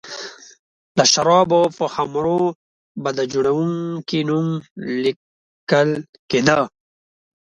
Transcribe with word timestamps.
د 0.97 0.99
شرابو 1.11 1.61
پر 1.77 1.87
خُمر 1.93 2.25
و 2.31 2.39
به 3.01 3.09
د 3.17 3.19
جوړوونکي 3.31 4.19
نوم 4.29 4.47
لیکل 5.03 5.89
کېده 6.29 6.59